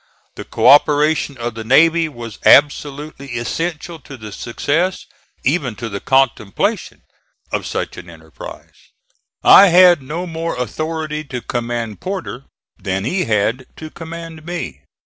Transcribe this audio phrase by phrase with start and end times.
[0.33, 5.05] The co operation of the navy was absolutely essential to the success
[5.43, 7.03] (even to the contemplation)
[7.51, 8.89] of such an enterprise.
[9.43, 12.45] I had no more authority to command Porter
[12.79, 14.81] than he had to command me.